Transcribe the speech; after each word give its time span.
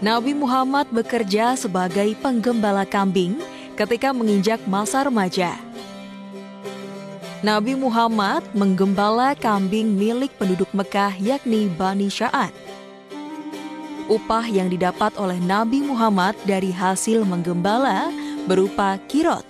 Nabi 0.00 0.32
Muhammad 0.32 0.88
bekerja 0.88 1.52
sebagai 1.60 2.16
penggembala 2.24 2.88
kambing 2.88 3.36
ketika 3.76 4.16
menginjak 4.16 4.56
masa 4.64 5.04
remaja. 5.04 5.60
Nabi 7.44 7.76
Muhammad 7.76 8.40
menggembala 8.56 9.36
kambing 9.36 9.92
milik 9.92 10.32
penduduk 10.40 10.72
Mekah 10.72 11.12
yakni 11.20 11.68
Bani 11.68 12.08
Sya'ad. 12.08 12.48
Upah 14.08 14.48
yang 14.48 14.72
didapat 14.72 15.12
oleh 15.20 15.36
Nabi 15.36 15.84
Muhammad 15.84 16.32
dari 16.48 16.72
hasil 16.72 17.20
menggembala 17.28 18.08
berupa 18.48 18.96
kirot. 19.04 19.44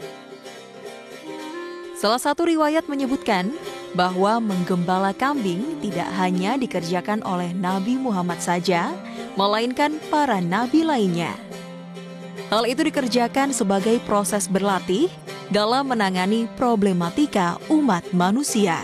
Salah 1.94 2.18
satu 2.18 2.50
riwayat 2.50 2.90
menyebutkan 2.90 3.54
bahwa 3.94 4.42
menggembala 4.42 5.14
kambing 5.14 5.78
tidak 5.78 6.10
hanya 6.18 6.58
dikerjakan 6.58 7.22
oleh 7.22 7.54
Nabi 7.54 7.94
Muhammad 7.94 8.42
saja, 8.42 8.90
melainkan 9.38 9.94
para 10.10 10.42
nabi 10.42 10.82
lainnya. 10.82 11.38
Hal 12.50 12.66
itu 12.66 12.82
dikerjakan 12.82 13.54
sebagai 13.54 14.02
proses 14.02 14.50
berlatih 14.50 15.06
dalam 15.54 15.86
menangani 15.90 16.46
problematika 16.58 17.58
umat 17.70 18.02
manusia. 18.10 18.78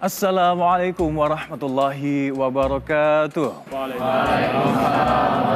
Assalamualaikum 0.00 1.12
warahmatullahi 1.12 2.32
wabarakatuh. 2.32 3.68
Waalaikumsalam 3.68 5.50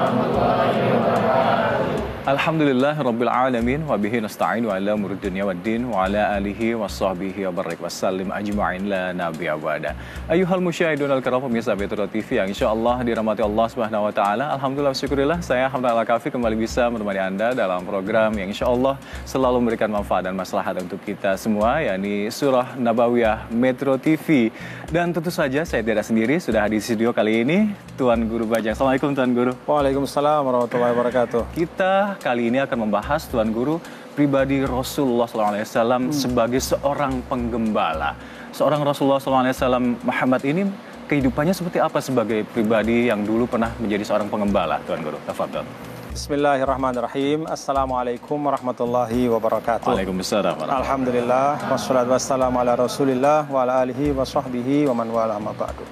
Alhamdulillah 2.24 2.96
Rabbil 3.05 3.28
Alamin 3.28 3.84
wa 3.84 4.01
bihi 4.01 4.16
nasta'in 4.24 4.64
wa 4.64 4.73
ala 4.73 4.96
murid 4.96 5.20
dunia 5.20 5.45
wa 5.45 5.52
din 5.52 5.84
wa 5.92 6.09
ala 6.09 6.33
alihi 6.41 6.73
wa 6.73 6.88
sahbihi 6.88 7.45
wa 7.45 7.52
barik 7.60 7.77
wa 7.84 7.92
sallim 7.92 8.33
ajma'in 8.33 8.89
la 8.89 9.12
nabi 9.12 9.44
abada. 9.44 9.92
Ayuhal 10.25 10.64
musyahidun 10.64 11.12
al-karam 11.12 11.44
pemirsa 11.44 11.77
Metro 11.77 12.00
TV 12.08 12.41
yang 12.41 12.48
insyaAllah 12.48 13.05
dirahmati 13.05 13.44
Allah 13.44 13.66
subhanahu 13.69 14.08
wa 14.08 14.12
ta'ala. 14.19 14.56
Alhamdulillah 14.56 14.97
syukurillah 14.97 15.44
saya 15.44 15.69
Hamdan 15.69 15.92
Al-Kafi 15.92 16.33
kembali 16.33 16.56
bisa 16.56 16.89
menemani 16.89 17.20
Anda 17.20 17.53
dalam 17.53 17.84
program 17.84 18.33
yang 18.41 18.48
insyaAllah 18.56 18.97
selalu 19.28 19.61
memberikan 19.61 19.92
manfaat 19.92 20.25
dan 20.25 20.33
maslahat 20.33 20.81
untuk 20.81 21.05
kita 21.05 21.36
semua 21.36 21.84
yakni 21.84 22.33
Surah 22.33 22.72
Nabawiyah 22.72 23.53
Metro 23.53 24.00
TV. 24.00 24.48
Dan 24.88 25.12
tentu 25.12 25.28
saja 25.28 25.61
saya 25.69 25.84
tidak 25.84 26.09
sendiri 26.09 26.41
sudah 26.41 26.64
di 26.72 26.81
studio 26.81 27.12
kali 27.12 27.44
ini 27.44 27.69
Tuan 28.00 28.25
Guru 28.25 28.48
Bajang. 28.48 28.72
Assalamualaikum 28.72 29.12
Tuan 29.12 29.36
Guru. 29.36 29.53
Waalaikumsalam 29.69 30.41
warahmatullahi 30.41 30.92
wabarakatuh. 30.97 31.53
Kita 31.53 32.14
kali 32.17 32.48
ini 32.48 32.62
akan 32.62 32.89
membahas 32.89 33.27
Tuan 33.29 33.51
Guru 33.51 33.79
pribadi 34.15 34.62
Rasulullah 34.62 35.27
SAW 35.27 36.09
hmm. 36.09 36.15
sebagai 36.15 36.62
seorang 36.62 37.21
penggembala. 37.27 38.15
Seorang 38.55 38.87
Rasulullah 38.87 39.19
SAW 39.19 39.98
Muhammad 40.06 40.43
ini 40.47 40.62
kehidupannya 41.11 41.53
seperti 41.53 41.83
apa 41.83 41.98
sebagai 41.98 42.47
pribadi 42.48 43.11
yang 43.11 43.27
dulu 43.27 43.51
pernah 43.51 43.75
menjadi 43.77 44.06
seorang 44.06 44.31
penggembala, 44.31 44.81
Tuan 44.87 45.03
Guru? 45.03 45.19
Tafadhol. 45.27 45.67
Bismillahirrahmanirrahim. 46.15 47.51
Assalamualaikum 47.51 48.39
warahmatullahi 48.39 49.27
wabarakatuh. 49.34 49.91
Waalaikumsalam. 49.91 50.62
Alhamdulillah. 50.62 51.59
Wassalatu 51.67 52.15
wassalamu 52.15 52.62
ala 52.62 52.78
rasulillah 52.78 53.51
wa 53.51 53.67
ala 53.67 53.83
alihi 53.83 54.15
wa 54.15 54.23
sahbihi 54.23 54.87
wa 54.87 55.03
man 55.03 55.11
wala 55.11 55.43
ma 55.43 55.51
ba'du. 55.51 55.83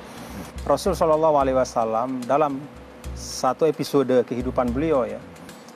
Rasul 0.62 0.95
Shallallahu 0.95 1.42
Alaihi 1.42 1.59
Wasallam 1.59 2.23
dalam 2.23 2.62
satu 3.19 3.67
episode 3.67 4.23
kehidupan 4.23 4.70
beliau 4.70 5.03
ya, 5.03 5.19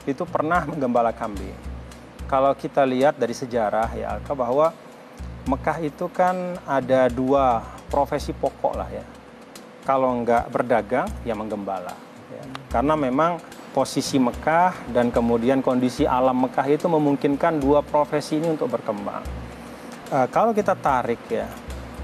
itu 0.06 0.22
pernah 0.24 0.62
menggembala 0.64 1.10
kambing. 1.10 1.54
Kalau 2.26 2.54
kita 2.54 2.82
lihat 2.82 3.18
dari 3.18 3.34
sejarah 3.34 3.90
ya, 3.94 4.18
bahwa 4.34 4.74
Mekah 5.46 5.78
itu 5.78 6.10
kan 6.10 6.58
ada 6.66 7.06
dua 7.06 7.62
profesi 7.86 8.34
pokok 8.34 8.74
lah 8.74 8.90
ya. 8.90 9.04
Kalau 9.86 10.10
nggak 10.26 10.50
berdagang, 10.50 11.06
ya 11.22 11.38
menggembala. 11.38 11.94
Ya. 12.34 12.42
Karena 12.66 12.98
memang 12.98 13.38
posisi 13.70 14.18
Mekah 14.18 14.90
dan 14.90 15.14
kemudian 15.14 15.62
kondisi 15.62 16.02
alam 16.02 16.34
Mekah 16.42 16.66
itu 16.66 16.90
memungkinkan 16.90 17.62
dua 17.62 17.86
profesi 17.86 18.42
ini 18.42 18.50
untuk 18.50 18.74
berkembang. 18.74 19.22
Uh, 20.10 20.26
kalau 20.34 20.50
kita 20.50 20.74
tarik 20.74 21.22
ya, 21.30 21.46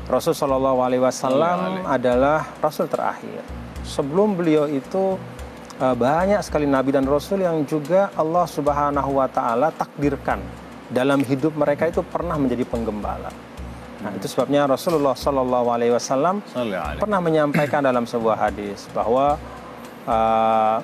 Rasul 0.07 0.39
Shallallahu 0.39 0.79
Alaihi 0.79 1.03
Wasallam 1.03 1.83
adalah 1.89 2.47
Rasul 2.63 2.87
terakhir. 2.87 3.43
Sebelum 3.83 4.39
beliau 4.39 4.71
itu 4.71 5.19
banyak 5.91 6.39
sekali 6.47 6.63
nabi 6.63 6.95
dan 6.95 7.03
rasul 7.11 7.43
yang 7.43 7.67
juga 7.67 8.15
Allah 8.15 8.47
Subhanahu 8.47 9.19
wa 9.19 9.27
taala 9.27 9.75
takdirkan 9.75 10.39
dalam 10.87 11.27
hidup 11.27 11.59
mereka 11.59 11.91
itu 11.91 12.07
pernah 12.07 12.39
menjadi 12.39 12.63
penggembala. 12.63 13.35
Nah, 14.03 14.11
itu 14.15 14.27
sebabnya 14.31 14.67
Rasulullah 14.67 15.15
Shallallahu 15.15 15.69
alaihi 15.71 15.95
wasallam 15.95 16.43
pernah 16.99 17.21
menyampaikan 17.23 17.83
dalam 17.83 18.03
sebuah 18.03 18.35
hadis 18.51 18.87
bahwa 18.91 19.39
uh, 20.07 20.79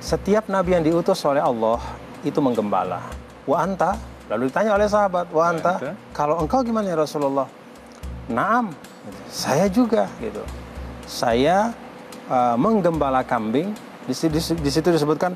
setiap 0.00 0.48
nabi 0.48 0.76
yang 0.76 0.84
diutus 0.84 1.20
oleh 1.24 1.40
Allah 1.40 1.80
itu 2.24 2.36
menggembala. 2.40 3.00
Wa 3.48 3.64
anta 3.64 3.96
lalu 4.32 4.52
ditanya 4.52 4.76
oleh 4.76 4.88
sahabat, 4.88 5.28
"Wa 5.32 5.44
anta, 5.48 5.74
kalau 6.12 6.40
engkau 6.40 6.60
gimana 6.60 6.92
ya 6.92 6.96
Rasulullah?" 7.00 7.48
"Naam." 8.28 8.72
Saya 9.30 9.70
juga 9.70 10.10
gitu. 10.18 10.42
Saya 11.06 11.70
uh, 12.26 12.58
menggembala 12.58 13.22
kambing 13.22 13.70
di, 14.06 14.14
di, 14.14 14.40
di 14.40 14.70
situ 14.70 14.88
disebutkan 14.88 15.34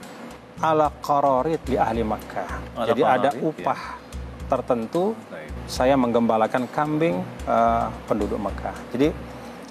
ala 0.63 0.93
qarorit 1.03 1.61
di 1.67 1.75
ahli 1.75 2.05
Makkah. 2.05 2.49
Ala 2.77 2.87
Jadi 2.93 3.03
ada 3.03 3.31
ya. 3.35 3.41
upah 3.43 3.81
ya. 3.81 3.99
tertentu 4.47 5.17
saya 5.71 5.95
menggembalakan 5.95 6.67
kambing 6.71 7.23
uh, 7.47 7.89
penduduk 8.07 8.39
Makkah. 8.39 8.75
Jadi 8.95 9.11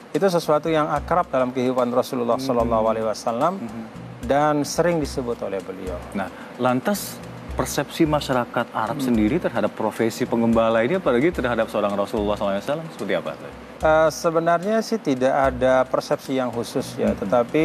itu 0.10 0.26
sesuatu 0.26 0.68
yang 0.74 0.90
akrab 0.90 1.30
dalam 1.30 1.54
kehidupan 1.54 1.94
Rasulullah 1.94 2.42
hmm. 2.42 2.46
Shallallahu 2.50 2.86
Alaihi 2.90 3.06
Wasallam 3.06 3.54
hmm. 3.62 3.86
dan 4.26 4.66
sering 4.66 4.98
disebut 4.98 5.38
oleh 5.46 5.62
beliau. 5.62 5.96
Nah, 6.18 6.34
lantas 6.58 7.22
persepsi 7.54 8.08
masyarakat 8.10 8.72
Arab 8.74 8.98
hmm. 8.98 9.06
sendiri 9.06 9.38
terhadap 9.38 9.76
profesi 9.76 10.26
penggembala 10.26 10.82
ini, 10.82 10.98
apalagi 10.98 11.30
terhadap 11.30 11.68
seorang 11.70 11.94
Rasulullah 11.94 12.40
SAW, 12.40 12.88
seperti 12.96 13.14
apa? 13.20 13.36
Uh, 13.84 14.10
sebenarnya 14.10 14.80
sih 14.82 14.98
tidak 14.98 15.54
ada 15.54 15.86
persepsi 15.86 16.40
yang 16.40 16.50
khusus 16.50 16.98
ya, 16.98 17.14
hmm. 17.14 17.20
tetapi 17.20 17.64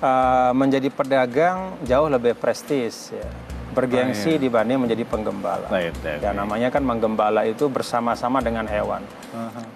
uh, 0.00 0.52
menjadi 0.56 0.88
pedagang 0.90 1.76
jauh 1.84 2.08
lebih 2.08 2.34
prestis 2.36 3.14
ya 3.14 3.28
bergengsi 3.70 4.34
oh, 4.34 4.36
iya. 4.36 4.42
dibanding 4.42 4.78
menjadi 4.82 5.04
penggembala. 5.06 5.70
Right, 5.70 5.94
right, 6.02 6.18
ya 6.18 6.34
namanya 6.34 6.74
kan 6.74 6.82
menggembala 6.82 7.46
itu 7.46 7.70
bersama-sama 7.70 8.42
dengan 8.42 8.66
hewan. 8.66 9.02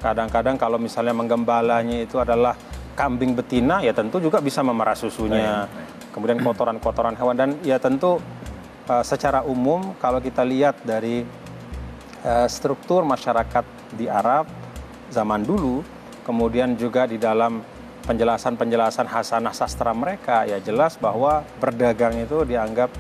Kadang-kadang 0.03 0.59
uh-huh. 0.59 0.65
kalau 0.67 0.79
misalnya 0.83 1.15
menggembalanya 1.15 2.03
itu 2.03 2.19
adalah 2.19 2.59
kambing 2.99 3.39
betina, 3.39 3.83
ya 3.83 3.95
tentu 3.95 4.19
juga 4.19 4.43
bisa 4.43 4.67
memerah 4.67 4.99
susunya. 4.99 5.71
Right, 5.71 5.79
right. 5.79 6.11
Kemudian 6.11 6.39
kotoran-kotoran 6.43 7.15
hewan 7.19 7.35
dan 7.39 7.51
ya 7.62 7.79
tentu 7.79 8.19
uh, 8.91 9.05
secara 9.06 9.47
umum 9.47 9.95
kalau 10.03 10.19
kita 10.19 10.43
lihat 10.43 10.83
dari 10.83 11.23
uh, 12.27 12.47
struktur 12.51 13.06
masyarakat 13.06 13.95
di 13.95 14.11
Arab 14.11 14.51
zaman 15.11 15.47
dulu, 15.47 15.87
kemudian 16.27 16.75
juga 16.75 17.06
di 17.06 17.19
dalam 17.19 17.62
penjelasan-penjelasan 18.05 19.09
hasanah 19.09 19.55
sastra 19.57 19.97
mereka 19.97 20.45
ya 20.45 20.61
jelas 20.61 21.01
bahwa 21.01 21.43
berdagang 21.59 22.21
itu 22.21 22.45
dianggap 22.45 22.93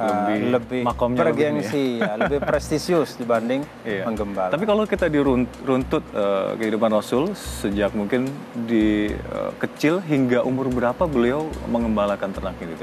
uh, 0.00 0.28
lebih, 0.28 0.84
lebih 0.84 1.16
bergengsi, 1.16 1.98
ya. 2.00 2.14
ya, 2.16 2.20
lebih 2.20 2.38
prestisius 2.48 3.16
dibanding 3.16 3.64
iya. 3.82 4.04
menggembala. 4.04 4.52
Tapi 4.52 4.64
kalau 4.68 4.84
kita 4.84 5.08
diruntut 5.08 6.04
uh, 6.12 6.52
kehidupan 6.56 6.92
Rasul 6.92 7.32
sejak 7.34 7.96
mungkin 7.96 8.28
di 8.68 9.10
uh, 9.32 9.52
kecil 9.56 10.04
hingga 10.04 10.44
umur 10.44 10.68
berapa 10.68 11.08
beliau 11.08 11.48
mengembalakan 11.68 12.30
ternak 12.36 12.56
ini? 12.60 12.76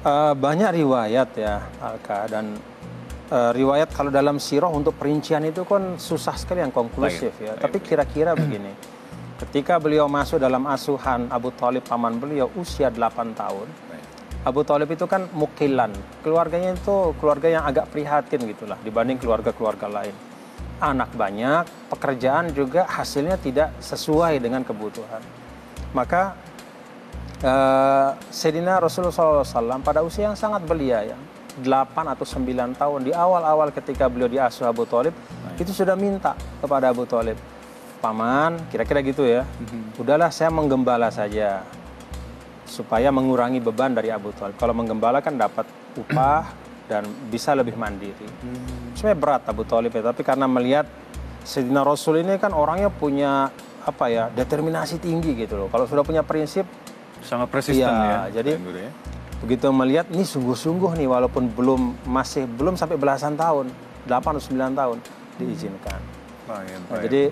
Uh, 0.00 0.32
banyak 0.32 0.80
riwayat 0.80 1.28
ya 1.36 1.60
Alka 1.80 2.24
dan 2.28 2.56
uh, 3.28 3.52
riwayat 3.52 3.92
kalau 3.92 4.08
dalam 4.08 4.40
sirah 4.40 4.68
untuk 4.72 4.96
perincian 4.96 5.44
itu 5.44 5.64
kan 5.64 6.00
susah 6.00 6.36
sekali 6.36 6.64
yang 6.64 6.72
konklusif 6.72 7.32
Baik. 7.36 7.44
ya. 7.44 7.52
Baik. 7.56 7.62
Tapi 7.64 7.76
kira-kira 7.80 8.32
begini. 8.36 8.99
Ketika 9.40 9.80
beliau 9.80 10.04
masuk 10.04 10.36
dalam 10.36 10.68
asuhan 10.68 11.24
Abu 11.32 11.48
Talib 11.56 11.80
paman 11.88 12.20
beliau 12.20 12.52
usia 12.60 12.92
8 12.92 13.32
tahun, 13.32 13.68
Abu 14.44 14.60
Talib 14.68 14.92
itu 14.92 15.08
kan 15.08 15.32
mukilan, 15.32 15.88
keluarganya 16.20 16.76
itu 16.76 17.16
keluarga 17.16 17.48
yang 17.48 17.64
agak 17.64 17.88
prihatin 17.88 18.44
gitulah 18.44 18.76
dibanding 18.84 19.16
keluarga-keluarga 19.16 19.88
lain. 19.88 20.12
Anak 20.80 21.16
banyak, 21.16 21.64
pekerjaan 21.88 22.52
juga 22.52 22.84
hasilnya 22.84 23.40
tidak 23.40 23.72
sesuai 23.80 24.44
dengan 24.44 24.60
kebutuhan. 24.60 25.24
Maka 25.96 26.36
uh, 27.40 28.12
Sayyidina 28.28 28.76
Rasulullah 28.76 29.44
SAW 29.44 29.80
pada 29.80 30.04
usia 30.04 30.28
yang 30.28 30.36
sangat 30.36 30.68
belia 30.68 31.16
ya, 31.16 31.18
8 31.64 32.12
atau 32.12 32.24
9 32.28 32.76
tahun 32.76 33.00
di 33.08 33.12
awal-awal 33.16 33.72
ketika 33.72 34.04
beliau 34.08 34.28
diasuh 34.28 34.68
Abu 34.68 34.84
Talib, 34.84 35.16
itu 35.56 35.72
sudah 35.72 35.96
minta 35.96 36.36
kepada 36.60 36.92
Abu 36.92 37.04
Talib, 37.04 37.36
paman, 38.00 38.56
kira-kira 38.72 39.04
gitu 39.04 39.22
ya. 39.22 39.44
Mm-hmm. 39.44 40.00
Udahlah 40.00 40.32
saya 40.32 40.48
menggembala 40.48 41.12
saja 41.12 41.62
supaya 42.70 43.10
mengurangi 43.10 43.58
beban 43.58 43.92
dari 43.92 44.08
Abu 44.14 44.30
Talib. 44.34 44.54
Kalau 44.56 44.72
menggembala 44.72 45.18
kan 45.18 45.34
dapat 45.34 45.66
upah 45.98 46.54
dan 46.86 47.02
bisa 47.30 47.54
lebih 47.54 47.74
mandiri. 47.74 48.26
Hmm. 48.42 48.94
Sebenarnya 48.94 49.18
berat 49.18 49.42
Abu 49.46 49.62
Talib 49.62 49.90
ya, 49.90 50.02
tapi 50.02 50.22
karena 50.22 50.46
melihat 50.46 50.86
Sayyidina 51.42 51.82
Rasul 51.82 52.22
ini 52.22 52.38
kan 52.38 52.50
orangnya 52.50 52.90
punya 52.90 53.50
apa 53.82 54.06
ya 54.06 54.30
determinasi 54.30 54.98
tinggi 54.98 55.34
gitu 55.34 55.54
loh. 55.54 55.68
Kalau 55.70 55.86
sudah 55.86 56.02
punya 56.02 56.22
prinsip, 56.22 56.66
sangat 57.22 57.50
persisten 57.50 57.86
Iya, 57.86 58.30
ya. 58.30 58.42
jadi- 58.42 58.58
ya. 58.58 58.90
begitu 59.40 59.72
melihat 59.72 60.04
ini 60.12 60.20
sungguh-sungguh 60.20 61.00
nih 61.00 61.08
walaupun 61.08 61.48
belum 61.48 61.96
masih 62.04 62.44
belum 62.44 62.76
sampai 62.76 63.00
belasan 63.00 63.40
tahun, 63.40 63.72
8 64.04 64.36
atau 64.36 64.42
9 64.42 64.74
tahun 64.76 64.98
diizinkan. 65.40 66.00
Baik, 66.44 66.76
Nah, 66.90 67.00
jadi 67.06 67.22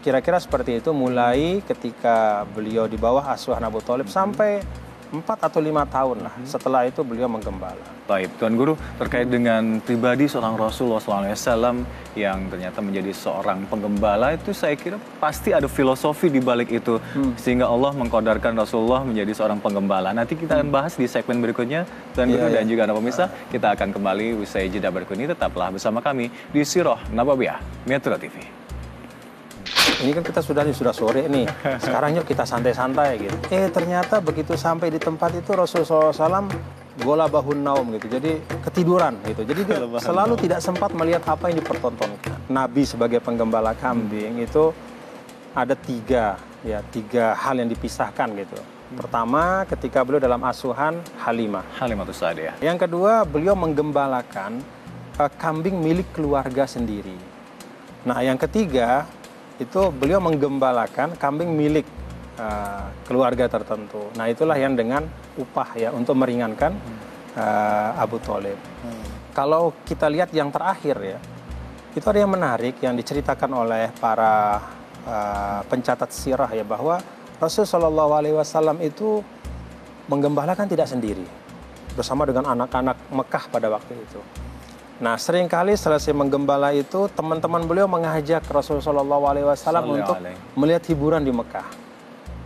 kira-kira 0.00 0.40
seperti 0.40 0.80
itu 0.80 0.90
mulai 0.96 1.60
ketika 1.64 2.48
beliau 2.56 2.88
di 2.88 2.96
bawah 2.96 3.24
asuhan 3.32 3.60
Abu 3.60 3.84
Thalib 3.84 4.08
sampai 4.08 4.64
4 5.10 5.26
atau 5.26 5.58
5 5.58 5.90
tahun 5.90 6.16
lah. 6.22 6.34
Setelah 6.46 6.86
itu 6.86 7.02
beliau 7.02 7.26
menggembala. 7.26 7.82
Baik, 8.06 8.30
Tuan 8.38 8.54
Guru, 8.54 8.74
terkait 8.98 9.26
dengan 9.26 9.82
pribadi 9.82 10.26
seorang 10.26 10.54
Rasulullah 10.54 11.02
SAW 11.02 11.82
yang 12.18 12.46
ternyata 12.50 12.78
menjadi 12.82 13.10
seorang 13.14 13.66
penggembala 13.70 14.34
itu 14.34 14.50
saya 14.50 14.74
kira 14.74 14.98
pasti 15.18 15.54
ada 15.54 15.66
filosofi 15.70 16.26
di 16.26 16.42
balik 16.42 16.70
itu 16.74 16.98
sehingga 17.38 17.70
Allah 17.70 17.94
mengkodarkan 17.94 18.54
Rasulullah 18.58 19.02
menjadi 19.02 19.34
seorang 19.34 19.58
penggembala. 19.62 20.14
Nanti 20.14 20.34
kita 20.34 20.58
akan 20.58 20.70
bahas 20.74 20.94
di 20.94 21.06
segmen 21.10 21.42
berikutnya, 21.42 21.86
Tuan 22.14 22.30
Guru 22.30 22.46
Iya, 22.46 22.62
dan 22.62 22.64
juga 22.70 22.86
Anda 22.86 22.94
pemirsa, 22.94 23.24
kita 23.50 23.74
akan 23.74 23.94
kembali 23.94 24.38
usai 24.42 24.70
jeda 24.70 24.94
berikut 24.94 25.18
ini 25.18 25.30
tetaplah 25.30 25.74
bersama 25.74 25.98
kami 25.98 26.30
di 26.54 26.62
Sirah 26.62 26.98
Nabawiyah 27.10 27.86
Metro 27.86 28.14
TV. 28.14 28.59
Ini 30.00 30.16
kan 30.16 30.24
kita 30.24 30.40
sudah 30.40 30.64
sudah 30.72 30.94
sore 30.96 31.28
nih. 31.28 31.44
Sekarang 31.76 32.16
yuk 32.16 32.24
kita 32.24 32.48
santai-santai 32.48 33.20
gitu. 33.20 33.36
Eh 33.52 33.68
ternyata 33.68 34.16
begitu 34.24 34.56
sampai 34.56 34.88
di 34.88 34.96
tempat 34.96 35.36
itu 35.36 35.52
Rasulullah 35.52 36.08
SAW 36.08 36.48
gola 37.04 37.28
bahun 37.28 37.60
naum 37.60 37.84
gitu. 38.00 38.08
Jadi 38.08 38.40
ketiduran 38.64 39.20
gitu. 39.28 39.44
Jadi 39.44 39.60
dia 39.68 39.78
selalu 40.00 40.40
tidak 40.40 40.64
sempat 40.64 40.96
melihat 40.96 41.20
apa 41.28 41.52
yang 41.52 41.60
dipertontonkan. 41.60 42.48
Nabi 42.48 42.82
sebagai 42.88 43.20
penggembala 43.20 43.76
kambing 43.76 44.40
itu 44.40 44.72
ada 45.52 45.76
tiga 45.76 46.40
ya 46.64 46.80
tiga 46.88 47.36
hal 47.36 47.60
yang 47.60 47.68
dipisahkan 47.68 48.28
gitu. 48.40 48.56
Pertama 48.90 49.62
ketika 49.70 50.02
beliau 50.02 50.18
dalam 50.18 50.42
asuhan 50.42 50.98
Halimah. 51.22 51.62
Halimatus 51.78 52.18
Sa'diyah. 52.18 52.58
Yang 52.58 52.88
kedua, 52.88 53.22
beliau 53.22 53.54
menggembalakan 53.54 54.58
eh, 55.14 55.30
kambing 55.38 55.78
milik 55.78 56.10
keluarga 56.10 56.66
sendiri. 56.66 57.14
Nah, 58.02 58.18
yang 58.18 58.34
ketiga 58.34 59.06
itu 59.60 59.92
beliau 59.92 60.18
menggembalakan 60.24 61.20
kambing 61.20 61.52
milik 61.52 61.84
eh, 62.40 62.86
keluarga 63.04 63.46
tertentu. 63.46 64.08
Nah, 64.16 64.26
itulah 64.26 64.56
yang 64.56 64.72
dengan 64.72 65.04
upah 65.36 65.76
ya 65.76 65.92
untuk 65.92 66.16
meringankan 66.16 66.72
eh, 67.36 67.90
Abu 68.00 68.16
Thalib. 68.24 68.56
Kalau 69.30 69.70
kita 69.86 70.10
lihat 70.10 70.34
yang 70.34 70.50
terakhir 70.50 70.96
ya, 70.98 71.18
itu 71.94 72.02
ada 72.02 72.18
yang 72.18 72.32
menarik 72.32 72.80
yang 72.82 72.96
diceritakan 72.96 73.50
oleh 73.52 73.92
para 74.00 74.58
eh, 75.04 75.60
pencatat 75.68 76.10
sirah 76.10 76.50
ya 76.50 76.64
bahwa 76.64 76.98
Rasul 77.36 77.68
Shallallahu 77.68 78.12
Alaihi 78.16 78.36
Wasallam 78.36 78.80
itu 78.80 79.20
menggembalakan 80.10 80.66
tidak 80.66 80.90
sendiri 80.90 81.24
bersama 81.94 82.26
dengan 82.26 82.52
anak-anak 82.52 82.96
Mekah 83.12 83.44
pada 83.50 83.68
waktu 83.70 83.94
itu. 83.96 84.20
Nah, 85.00 85.16
sering 85.16 85.48
kali 85.48 85.72
selesai 85.80 86.12
menggembala 86.12 86.76
itu 86.76 87.08
teman-teman 87.16 87.64
beliau 87.64 87.88
mengajak 87.88 88.44
Rasul 88.52 88.84
Shallallahu 88.84 89.24
Alaihi 89.24 89.48
Wasallam 89.48 89.88
Sallallahu 89.88 90.00
untuk 90.04 90.16
melihat 90.60 90.84
hiburan 90.92 91.24
di 91.24 91.32
Mekah. 91.32 91.64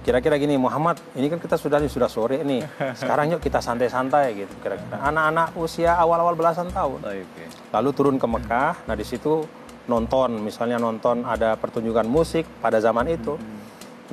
Kira-kira 0.06 0.38
gini, 0.38 0.54
Muhammad, 0.54 1.02
ini 1.18 1.26
kan 1.26 1.42
kita 1.42 1.58
sudah 1.58 1.82
sudah 1.90 2.06
sore 2.06 2.46
nih. 2.46 2.62
Sekarang 3.00 3.34
yuk 3.34 3.42
kita 3.42 3.58
santai-santai 3.58 4.38
gitu 4.38 4.54
kira-kira. 4.62 5.02
Anak-anak 5.02 5.58
usia 5.58 5.98
awal-awal 5.98 6.38
belasan 6.38 6.70
tahun. 6.70 7.02
Baik, 7.02 7.26
ya. 7.34 7.48
Lalu 7.74 7.90
turun 7.90 8.16
ke 8.22 8.26
Mekah. 8.30 8.86
Nah, 8.86 8.94
di 8.94 9.02
situ 9.02 9.42
nonton, 9.90 10.38
misalnya 10.38 10.78
nonton 10.78 11.26
ada 11.26 11.58
pertunjukan 11.58 12.06
musik 12.06 12.46
pada 12.62 12.78
zaman 12.78 13.10
itu. 13.10 13.34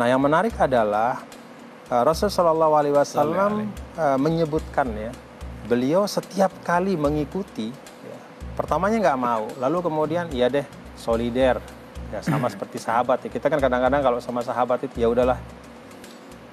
Nah, 0.02 0.10
yang 0.10 0.18
menarik 0.18 0.58
adalah 0.58 1.22
uh, 1.94 2.02
Rasul 2.02 2.34
Shallallahu 2.34 2.74
Alaihi 2.74 2.96
Wasallam 2.98 3.70
uh, 4.02 4.18
menyebutkan 4.18 4.90
ya, 4.98 5.14
beliau 5.70 6.10
setiap 6.10 6.50
kali 6.66 6.98
mengikuti, 6.98 7.91
pertamanya 8.62 9.02
nggak 9.02 9.18
mau, 9.18 9.50
lalu 9.58 9.78
kemudian 9.82 10.30
ya 10.30 10.46
deh 10.46 10.62
solider, 10.94 11.58
ya 12.14 12.22
sama 12.22 12.46
seperti 12.46 12.78
sahabat. 12.78 13.26
Ya. 13.26 13.34
Kita 13.34 13.50
kan 13.50 13.58
kadang-kadang 13.58 14.06
kalau 14.06 14.22
sama 14.22 14.46
sahabat 14.46 14.86
itu 14.86 15.02
ya 15.02 15.10
udahlah 15.10 15.42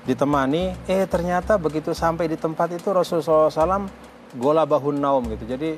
ditemani, 0.09 0.73
eh 0.89 1.05
ternyata 1.05 1.61
begitu 1.61 1.93
sampai 1.93 2.33
di 2.33 2.41
tempat 2.41 2.73
itu 2.73 2.89
Rasulullah 2.89 3.53
SAW 3.53 3.93
gola 4.41 4.65
bahun 4.65 4.97
naum 4.97 5.21
gitu. 5.29 5.45
Jadi 5.45 5.77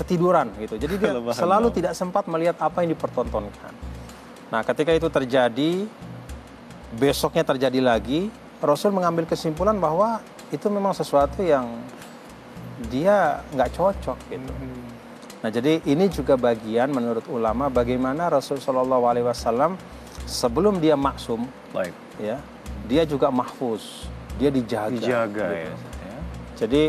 ketiduran 0.00 0.48
gitu. 0.56 0.80
Jadi 0.80 0.96
dia 0.96 1.12
selalu 1.36 1.68
naum. 1.68 1.76
tidak 1.76 1.92
sempat 1.92 2.24
melihat 2.24 2.56
apa 2.56 2.80
yang 2.80 2.96
dipertontonkan. 2.96 3.76
Nah, 4.48 4.64
ketika 4.64 4.96
itu 4.96 5.12
terjadi, 5.12 5.84
besoknya 6.96 7.44
terjadi 7.44 7.84
lagi, 7.84 8.32
Rasul 8.64 8.90
mengambil 8.90 9.28
kesimpulan 9.28 9.76
bahwa 9.76 10.24
itu 10.48 10.66
memang 10.72 10.96
sesuatu 10.96 11.44
yang 11.44 11.68
dia 12.88 13.44
nggak 13.52 13.76
cocok 13.76 14.18
gitu. 14.32 14.52
Nah, 15.40 15.48
jadi 15.48 15.80
ini 15.88 16.12
juga 16.12 16.36
bagian 16.36 16.92
menurut 16.92 17.24
ulama 17.32 17.72
bagaimana 17.72 18.28
Rasul 18.28 18.60
Shallallahu 18.60 19.04
Alaihi 19.08 19.24
Wasallam 19.24 19.80
sebelum 20.28 20.76
dia 20.84 21.00
maksum, 21.00 21.48
Baik. 21.72 21.96
ya, 22.20 22.36
dia 22.84 23.08
juga 23.08 23.32
mahfuz, 23.32 24.04
dia 24.36 24.52
dijaga. 24.52 24.92
Dijaga 24.92 25.46
gitu. 25.48 25.64
ya. 25.64 25.76
ya. 26.04 26.18
Jadi 26.60 26.82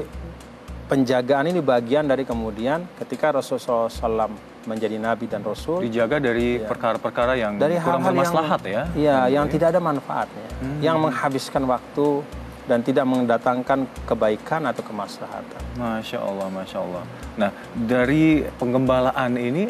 penjagaan 0.91 1.47
ini 1.47 1.63
bagian 1.63 2.03
dari 2.03 2.27
kemudian 2.27 2.83
ketika 2.99 3.39
Rasulullah 3.39 3.87
SAW 3.87 4.51
menjadi 4.67 4.99
nabi 5.01 5.25
dan 5.25 5.41
rasul 5.41 5.81
Dijaga 5.81 6.21
dari 6.21 6.61
perkara-perkara 6.61 7.33
yang 7.33 7.57
dari 7.57 7.81
kurang 7.81 8.05
yang 8.05 8.13
bermaslahat 8.13 8.61
ya. 8.67 8.83
Iya, 8.93 9.17
Tuan 9.25 9.33
yang 9.33 9.45
Guru, 9.47 9.49
ya. 9.49 9.53
tidak 9.57 9.67
ada 9.73 9.81
manfaatnya, 9.81 10.47
yang 10.83 10.97
menghabiskan 11.01 11.63
waktu 11.65 12.07
dan 12.71 12.79
tidak 12.87 13.03
mendatangkan 13.03 13.83
kebaikan 14.07 14.63
atau 14.63 14.79
kemaslahatan. 14.79 15.59
Masya 15.75 16.23
Allah, 16.23 16.47
Masya 16.47 16.77
Allah. 16.79 17.03
Nah, 17.35 17.51
dari 17.75 18.47
penggembalaan 18.55 19.35
ini, 19.35 19.67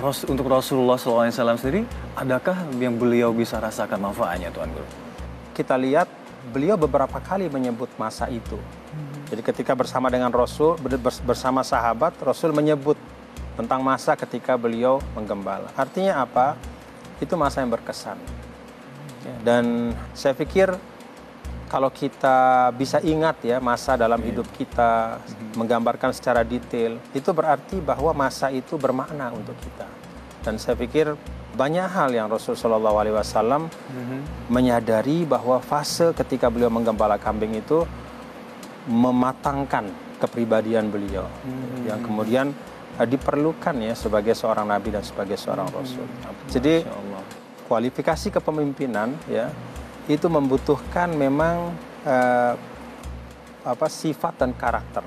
untuk 0.00 0.48
Rasulullah 0.48 0.96
SAW 0.96 1.28
sendiri, 1.60 1.84
adakah 2.16 2.72
yang 2.80 2.96
beliau 2.96 3.36
bisa 3.36 3.60
rasakan 3.60 4.00
manfaatnya, 4.00 4.48
Tuan 4.48 4.72
Guru? 4.72 4.88
Kita 5.52 5.76
lihat 5.76 6.08
beliau 6.48 6.80
beberapa 6.80 7.20
kali 7.20 7.52
menyebut 7.52 7.92
masa 8.00 8.32
itu. 8.32 8.56
Jadi 9.28 9.44
ketika 9.44 9.76
bersama 9.76 10.08
dengan 10.08 10.32
Rasul, 10.32 10.80
ber- 10.80 10.96
bers- 10.96 11.20
bersama 11.20 11.60
sahabat, 11.60 12.16
Rasul 12.24 12.56
menyebut 12.56 12.96
tentang 13.60 13.84
masa 13.84 14.16
ketika 14.16 14.56
beliau 14.56 15.04
menggembala. 15.12 15.68
Artinya 15.76 16.24
apa? 16.24 16.56
Itu 17.20 17.36
masa 17.36 17.60
yang 17.60 17.68
berkesan. 17.68 18.16
Ya, 19.26 19.36
Dan 19.44 19.92
saya 20.16 20.32
pikir 20.32 20.72
kalau 21.68 21.92
kita 21.92 22.72
bisa 22.74 22.98
ingat 23.04 23.44
ya 23.44 23.60
masa 23.60 23.94
dalam 23.94 24.18
hidup 24.24 24.48
kita 24.56 25.20
menggambarkan 25.54 26.16
secara 26.16 26.42
detail, 26.42 26.96
itu 27.12 27.30
berarti 27.30 27.78
bahwa 27.78 28.16
masa 28.16 28.48
itu 28.48 28.80
bermakna 28.80 29.30
untuk 29.30 29.54
kita. 29.60 29.86
Dan 30.42 30.56
saya 30.56 30.74
pikir 30.80 31.12
banyak 31.52 31.88
hal 31.90 32.10
yang 32.14 32.26
Rasul 32.32 32.56
Shallallahu 32.56 32.96
Alaihi 32.96 33.16
Wasallam 33.16 33.68
menyadari 34.48 35.28
bahwa 35.28 35.60
fase 35.60 36.16
ketika 36.16 36.48
beliau 36.48 36.72
menggembala 36.72 37.20
kambing 37.20 37.60
itu 37.60 37.84
mematangkan 38.88 39.92
kepribadian 40.18 40.88
beliau. 40.88 41.28
Yang 41.84 42.00
kemudian 42.08 42.46
eh, 42.96 43.06
diperlukan 43.06 43.76
ya 43.84 43.92
sebagai 43.92 44.32
seorang 44.32 44.72
nabi 44.72 44.94
dan 44.94 45.04
sebagai 45.04 45.36
seorang 45.36 45.68
rasul. 45.68 46.08
Jadi 46.48 46.82
kualifikasi 47.68 48.32
kepemimpinan 48.32 49.12
ya 49.28 49.52
itu 50.08 50.26
membutuhkan 50.26 51.12
memang 51.12 51.76
eh, 52.02 52.54
apa 53.62 53.86
sifat 53.86 54.40
dan 54.40 54.56
karakter 54.56 55.04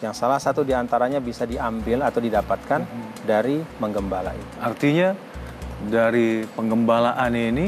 yang 0.00 0.14
salah 0.14 0.38
satu 0.38 0.62
di 0.62 0.72
antaranya 0.72 1.18
bisa 1.18 1.42
diambil 1.44 2.06
atau 2.06 2.22
didapatkan 2.22 2.86
dari 3.26 3.58
menggembala 3.82 4.30
itu. 4.30 4.54
Artinya, 4.62 5.10
dari 5.90 6.46
penggembalaan 6.54 7.34
ini, 7.34 7.66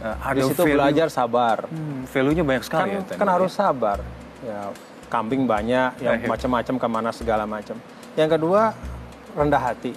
eh, 0.00 0.16
ada 0.24 0.40
Di 0.40 0.48
situ 0.50 0.64
value- 0.64 0.76
belajar 0.80 1.08
sabar. 1.12 1.68
Hmm, 1.68 2.08
value-nya 2.08 2.44
banyak 2.48 2.64
kan, 2.64 2.68
sekali 2.68 2.88
ya, 2.96 3.00
Tuan 3.04 3.18
kan 3.20 3.28
harus 3.28 3.52
sabar. 3.52 3.98
Ya, 4.40 4.72
kambing 5.12 5.44
banyak, 5.44 6.00
yang 6.00 6.16
Baik. 6.24 6.28
macam-macam 6.32 6.74
ke 6.80 6.86
mana 6.88 7.10
segala 7.12 7.44
macam. 7.44 7.76
Yang 8.16 8.40
kedua 8.40 8.72
rendah 9.36 9.60
hati. 9.60 9.92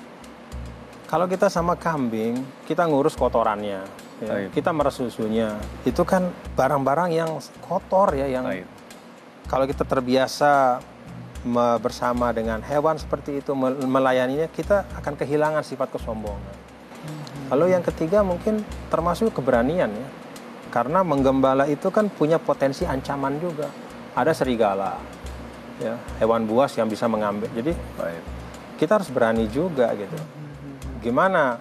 Kalau 1.07 1.25
kita 1.25 1.47
sama 1.47 1.73
kambing, 1.79 2.43
kita 2.67 2.85
ngurus 2.85 3.15
kotorannya, 3.15 3.81
ya. 4.21 4.51
Kita 4.51 4.69
meres 4.75 4.95
susunya. 4.99 5.55
Itu 5.87 6.03
kan 6.03 6.29
barang-barang 6.55 7.09
yang 7.11 7.39
kotor 7.63 8.15
ya, 8.15 8.27
yang 8.27 8.45
Baik. 8.45 8.65
kalau 9.47 9.65
kita 9.65 9.83
terbiasa 9.83 10.83
bersama 11.79 12.35
dengan 12.35 12.59
hewan 12.59 12.99
seperti 12.99 13.39
itu 13.39 13.55
me- 13.55 13.79
melayaninya, 13.87 14.51
kita 14.51 14.83
akan 14.99 15.15
kehilangan 15.15 15.63
sifat 15.63 15.87
kesombongan. 15.95 16.55
Lalu 17.49 17.73
yang 17.73 17.81
ketiga 17.81 18.21
mungkin 18.21 18.61
termasuk 18.91 19.31
keberanian 19.33 19.89
ya. 19.89 20.07
Karena 20.69 21.01
menggembala 21.01 21.65
itu 21.65 21.89
kan 21.89 22.11
punya 22.13 22.37
potensi 22.37 22.85
ancaman 22.85 23.41
juga. 23.41 23.65
Ada 24.13 24.37
serigala, 24.37 25.01
ya, 25.81 25.97
hewan 26.21 26.45
buas 26.45 26.75
yang 26.77 26.85
bisa 26.85 27.09
mengambil. 27.09 27.49
Jadi 27.55 27.73
Baik. 27.97 28.21
kita 28.77 29.01
harus 29.01 29.09
berani 29.09 29.49
juga 29.49 29.89
gitu. 29.97 30.13
Gimana 31.01 31.57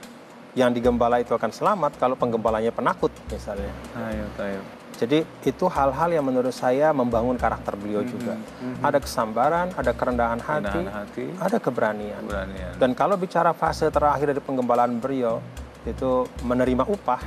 yang 0.58 0.74
digembala 0.74 1.22
itu 1.22 1.30
akan 1.30 1.54
selamat 1.54 1.94
kalau 1.96 2.18
penggembalanya 2.18 2.74
penakut 2.74 3.14
misalnya. 3.30 3.70
Ayo, 3.94 4.26
ayo. 4.42 4.60
Jadi 4.98 5.22
itu 5.46 5.70
hal-hal 5.70 6.10
yang 6.10 6.26
menurut 6.26 6.50
saya 6.50 6.90
membangun 6.90 7.38
karakter 7.38 7.78
beliau 7.78 8.02
juga. 8.02 8.34
Ada 8.82 8.98
kesabaran, 8.98 9.70
ada 9.78 9.94
kerendahan 9.94 10.42
hati, 10.42 10.66
Kerendahan 10.74 10.90
hati. 10.90 11.24
ada 11.38 11.56
keberanian. 11.62 12.22
Keberanian. 12.26 12.72
Dan 12.74 12.90
kalau 12.98 13.14
bicara 13.14 13.54
fase 13.54 13.86
terakhir 13.88 14.34
dari 14.34 14.42
penggembalaan 14.42 14.98
beliau 14.98 15.38
itu 15.86 16.26
menerima 16.42 16.82
upah, 16.82 17.22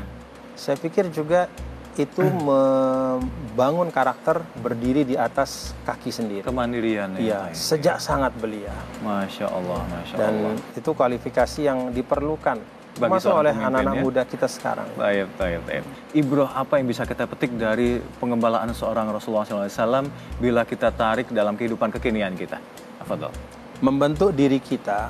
saya 0.52 0.76
pikir 0.76 1.08
juga 1.10 1.48
itu 1.96 2.24
membangun 2.24 3.88
karakter 3.88 4.44
berdiri 4.60 5.04
di 5.04 5.16
atas 5.16 5.72
kaki 5.84 6.12
sendiri. 6.12 6.44
Kemandirian 6.44 7.16
ya. 7.16 7.20
Iya, 7.20 7.40
Taib. 7.48 7.56
sejak 7.56 7.98
sangat 8.00 8.36
belia. 8.36 8.72
Masya 9.00 9.48
Allah, 9.48 9.80
Masya 9.88 10.16
Dan 10.20 10.34
Allah. 10.44 10.56
itu 10.76 10.90
kualifikasi 10.92 11.60
yang 11.62 11.92
diperlukan 11.92 12.60
Bagi 13.00 13.24
seorang 13.24 13.40
oleh 13.40 13.54
anak-anak 13.56 13.96
ya. 13.96 14.02
muda 14.04 14.22
kita 14.28 14.48
sekarang. 14.52 14.88
Taib, 15.00 15.28
taib, 15.40 15.62
taib. 15.64 15.84
Ibroh 16.12 16.50
apa 16.52 16.76
yang 16.76 16.92
bisa 16.92 17.08
kita 17.08 17.24
petik 17.24 17.56
dari 17.56 18.04
pengembalaan 18.20 18.68
seorang 18.76 19.08
Rasulullah 19.08 19.48
SAW 19.48 20.12
bila 20.44 20.68
kita 20.68 20.92
tarik 20.92 21.32
dalam 21.32 21.56
kehidupan 21.56 21.88
kekinian 21.88 22.36
kita? 22.36 22.60
Afadol. 23.00 23.32
Membentuk 23.80 24.36
diri 24.36 24.60
kita 24.60 25.08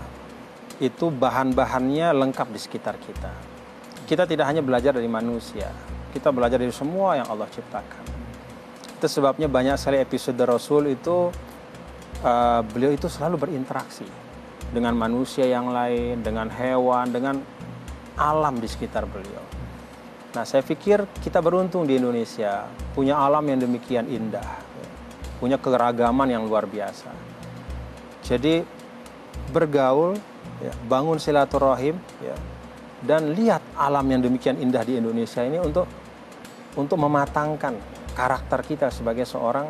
itu 0.78 1.10
bahan-bahannya 1.10 2.14
lengkap 2.14 2.48
di 2.54 2.60
sekitar 2.62 3.02
kita. 3.02 3.34
Kita 4.06 4.30
tidak 4.30 4.46
hanya 4.46 4.62
belajar 4.62 4.94
dari 4.94 5.10
manusia, 5.10 5.70
kita 6.14 6.30
belajar 6.30 6.62
dari 6.62 6.74
semua 6.74 7.18
yang 7.18 7.28
Allah 7.30 7.50
ciptakan. 7.50 8.04
Itu 9.02 9.08
sebabnya 9.10 9.50
banyak 9.50 9.82
sekali 9.82 9.98
episode 9.98 10.38
Rasul 10.46 10.94
itu 10.94 11.34
uh, 12.22 12.62
beliau 12.62 12.94
itu 12.94 13.10
selalu 13.10 13.50
berinteraksi 13.50 14.06
dengan 14.72 14.96
manusia 14.96 15.46
yang 15.48 15.70
lain, 15.70 16.24
dengan 16.24 16.48
hewan, 16.48 17.12
dengan 17.12 17.36
alam 18.22 18.62
di 18.62 18.70
sekitar 18.70 19.10
beliau. 19.10 19.42
Nah, 20.32 20.46
saya 20.46 20.62
pikir 20.62 21.04
kita 21.20 21.42
beruntung 21.42 21.84
di 21.84 21.98
Indonesia 21.98 22.70
punya 22.94 23.20
alam 23.20 23.44
yang 23.44 23.60
demikian 23.60 24.08
indah, 24.08 24.62
ya. 24.62 24.88
punya 25.42 25.58
keragaman 25.58 26.30
yang 26.30 26.46
luar 26.46 26.70
biasa. 26.70 27.12
Jadi 28.24 28.64
bergaul, 29.52 30.16
ya, 30.64 30.72
bangun 30.88 31.20
silaturahim, 31.20 32.00
ya, 32.24 32.38
dan 33.04 33.34
lihat 33.34 33.60
alam 33.76 34.06
yang 34.08 34.22
demikian 34.24 34.62
indah 34.62 34.86
di 34.86 35.02
Indonesia 35.02 35.42
ini 35.42 35.58
untuk 35.58 35.90
untuk 36.80 36.96
mematangkan 36.96 37.76
karakter 38.16 38.64
kita 38.64 38.88
sebagai 38.94 39.28
seorang 39.28 39.68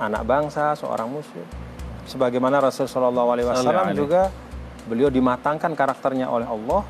anak 0.00 0.22
bangsa, 0.24 0.72
seorang 0.78 1.10
muslim. 1.10 1.44
Sebagaimana 2.08 2.64
Rasulullah 2.64 3.12
SAW 3.12 3.92
juga 3.92 4.32
beliau 4.88 5.12
dimatangkan 5.12 5.76
karakternya 5.76 6.26
oleh 6.32 6.48
Allah, 6.48 6.82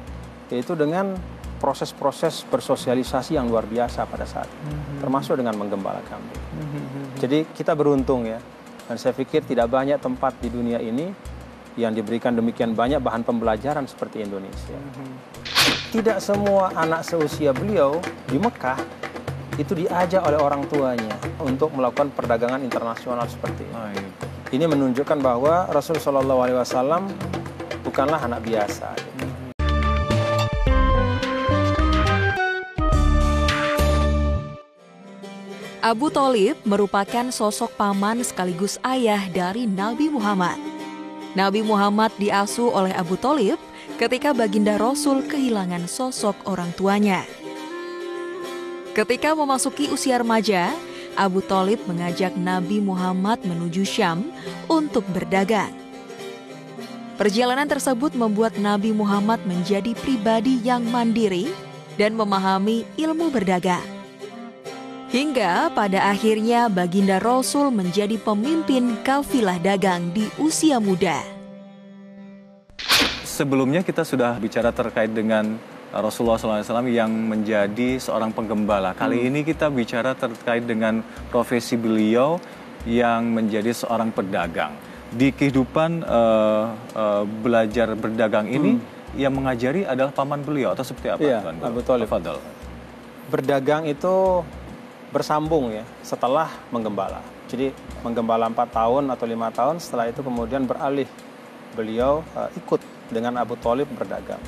yaitu 0.52 0.76
dengan 0.76 1.16
proses-proses 1.56 2.44
bersosialisasi 2.52 3.40
yang 3.40 3.49
luar 3.49 3.64
biasa 3.64 4.04
pada 4.04 4.28
saat 4.28 4.50
itu, 4.50 5.00
termasuk 5.00 5.40
dengan 5.40 5.56
menggembala 5.56 6.04
kambing. 6.11 6.42
Jadi 7.16 7.49
kita 7.56 7.73
beruntung 7.73 8.28
ya, 8.28 8.37
dan 8.90 8.99
saya 9.00 9.16
pikir 9.16 9.47
tidak 9.49 9.73
banyak 9.73 9.97
tempat 9.97 10.37
di 10.42 10.52
dunia 10.52 10.82
ini 10.82 11.09
yang 11.78 11.97
diberikan 11.97 12.37
demikian 12.37 12.76
banyak 12.76 13.00
bahan 13.00 13.25
pembelajaran 13.25 13.88
seperti 13.88 14.21
Indonesia. 14.21 14.76
Tidak 15.94 16.18
semua 16.21 16.75
anak 16.76 17.06
seusia 17.06 17.56
beliau 17.56 17.97
di 18.28 18.37
Mekah 18.37 18.76
itu 19.61 19.73
diajak 19.76 20.25
oleh 20.25 20.40
orang 20.40 20.64
tuanya 20.68 21.12
untuk 21.40 21.73
melakukan 21.76 22.12
perdagangan 22.12 22.61
internasional 22.64 23.25
seperti 23.28 23.64
ini. 23.68 24.09
Ini 24.52 24.64
menunjukkan 24.68 25.18
bahwa 25.21 25.68
Rasul 25.73 25.97
Shallallahu 25.97 26.40
Alaihi 26.44 26.59
Wasallam 26.61 27.09
bukanlah 27.85 28.21
anak 28.21 28.44
biasa. 28.44 29.12
Abu 35.92 36.08
Thalib 36.08 36.56
merupakan 36.64 37.28
sosok 37.28 37.76
paman 37.76 38.25
sekaligus 38.25 38.80
ayah 38.80 39.28
dari 39.28 39.68
Nabi 39.68 40.08
Muhammad. 40.08 40.56
Nabi 41.37 41.61
Muhammad 41.61 42.08
diasuh 42.16 42.72
oleh 42.72 42.96
Abu 42.96 43.20
Thalib 43.20 43.61
ketika 44.00 44.32
baginda 44.32 44.80
Rasul 44.80 45.20
kehilangan 45.28 45.84
sosok 45.84 46.32
orang 46.49 46.72
tuanya. 46.80 47.28
Ketika 48.96 49.37
memasuki 49.37 49.92
usia 49.92 50.16
remaja, 50.16 50.72
Abu 51.12 51.44
Thalib 51.44 51.84
mengajak 51.84 52.40
Nabi 52.40 52.80
Muhammad 52.80 53.44
menuju 53.44 53.84
Syam 53.84 54.32
untuk 54.72 55.04
berdagang. 55.12 55.76
Perjalanan 57.20 57.68
tersebut 57.68 58.16
membuat 58.16 58.56
Nabi 58.56 58.96
Muhammad 58.96 59.44
menjadi 59.44 59.92
pribadi 59.92 60.56
yang 60.64 60.88
mandiri 60.88 61.52
dan 62.00 62.16
memahami 62.16 62.88
ilmu 62.96 63.28
berdagang. 63.28 63.91
Hingga 65.12 65.69
pada 65.76 66.09
akhirnya 66.09 66.73
baginda 66.73 67.21
Rasul 67.21 67.69
menjadi 67.69 68.16
pemimpin 68.16 68.97
kafilah 69.04 69.61
dagang 69.61 70.09
di 70.09 70.25
usia 70.40 70.81
muda. 70.81 71.21
Sebelumnya 73.21 73.85
kita 73.85 74.09
sudah 74.09 74.40
bicara 74.40 74.73
terkait 74.73 75.12
dengan 75.12 75.61
Rasulullah 75.92 76.40
SAW 76.40 76.88
yang 76.88 77.12
menjadi 77.12 78.00
seorang 78.00 78.33
penggembala. 78.33 78.97
Kali 78.97 79.28
ini 79.28 79.45
kita 79.45 79.69
bicara 79.69 80.16
terkait 80.16 80.64
dengan 80.64 81.04
profesi 81.28 81.76
beliau 81.76 82.40
yang 82.88 83.37
menjadi 83.37 83.69
seorang 83.69 84.16
pedagang. 84.16 84.73
Di 85.12 85.28
kehidupan 85.28 86.09
eh, 86.09 86.64
eh, 86.97 87.25
belajar 87.28 87.92
berdagang 88.00 88.49
ini, 88.49 88.81
yang 89.21 89.37
mengajari 89.37 89.85
adalah 89.85 90.09
paman 90.09 90.40
beliau 90.40 90.73
atau 90.73 90.81
seperti 90.81 91.12
apa? 91.12 91.21
Iya, 91.21 91.45
Tuan? 91.45 91.57
Abu. 91.61 91.85
Tafadhol. 91.85 92.40
Berdagang 93.28 93.85
itu 93.85 94.40
bersambung 95.12 95.71
ya 95.71 95.85
setelah 96.00 96.49
menggembala. 96.73 97.21
Jadi 97.47 97.69
menggembala 98.00 98.49
4 98.49 98.57
tahun 98.73 99.04
atau 99.12 99.25
lima 99.28 99.52
tahun 99.52 99.76
setelah 99.76 100.09
itu 100.09 100.25
kemudian 100.25 100.64
beralih 100.64 101.07
beliau 101.76 102.25
eh, 102.35 102.59
ikut 102.59 102.81
dengan 103.12 103.37
Abu 103.37 103.61
Thalib 103.61 103.92
berdagang. 103.92 104.40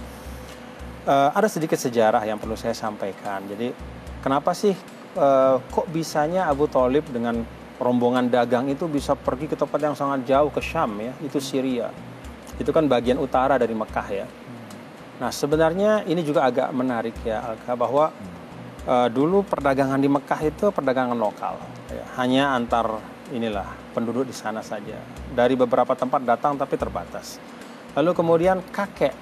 Eh, 1.05 1.31
ada 1.37 1.49
sedikit 1.53 1.77
sejarah 1.77 2.25
yang 2.25 2.41
perlu 2.41 2.57
saya 2.57 2.73
sampaikan. 2.73 3.45
Jadi 3.45 3.77
kenapa 4.25 4.57
sih 4.57 4.73
eh, 5.15 5.57
kok 5.61 5.87
bisanya 5.93 6.49
Abu 6.49 6.65
Thalib 6.65 7.05
dengan 7.13 7.45
rombongan 7.77 8.33
dagang 8.33 8.73
itu 8.73 8.89
bisa 8.89 9.13
pergi 9.13 9.53
ke 9.53 9.57
tempat 9.59 9.77
yang 9.83 9.93
sangat 9.93 10.25
jauh 10.25 10.49
ke 10.49 10.65
Syam 10.65 10.97
ya, 10.97 11.13
itu 11.21 11.37
Syria. 11.45 11.93
Itu 12.57 12.73
kan 12.73 12.89
bagian 12.89 13.21
utara 13.21 13.61
dari 13.61 13.77
Mekah 13.77 14.09
ya. 14.09 14.27
Nah 15.21 15.31
sebenarnya 15.31 16.09
ini 16.09 16.25
juga 16.27 16.49
agak 16.49 16.73
menarik 16.75 17.15
ya 17.23 17.55
Alka 17.55 17.79
bahwa 17.79 18.11
eh, 18.85 19.09
dulu 19.09 19.43
perdagangan 19.45 19.99
di 19.99 20.09
Mekah 20.09 20.41
itu 20.45 20.71
perdagangan 20.71 21.17
lokal, 21.17 21.59
ya. 21.91 22.05
hanya 22.21 22.55
antar 22.55 23.01
inilah 23.33 23.67
penduduk 23.97 24.29
di 24.29 24.35
sana 24.37 24.61
saja. 24.61 25.01
Dari 25.33 25.57
beberapa 25.57 25.97
tempat 25.97 26.21
datang 26.23 26.59
tapi 26.59 26.77
terbatas. 26.77 27.41
Lalu 27.95 28.11
kemudian 28.13 28.61
kakek 28.75 29.15